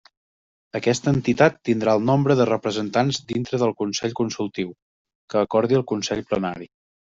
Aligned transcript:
Aquesta 0.77 1.11
entitat 1.15 1.59
tindrà 1.69 1.93
el 1.99 2.07
nombre 2.07 2.37
de 2.41 2.47
representats 2.51 3.21
dintre 3.35 3.61
del 3.67 3.77
Consell 3.85 4.19
Consultiu, 4.23 4.75
que 5.31 5.45
acordi 5.47 5.83
el 5.83 5.89
Consell 5.97 6.29
Plenari. 6.33 6.73